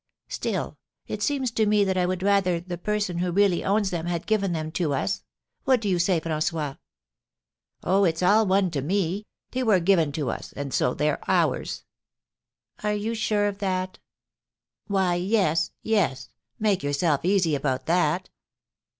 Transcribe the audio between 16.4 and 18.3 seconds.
make yourself easy about that."